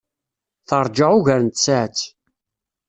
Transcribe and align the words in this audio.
Teṛja 0.67 1.07
ugar 1.17 1.39
n 1.43 1.47
tsaɛet. 1.49 1.99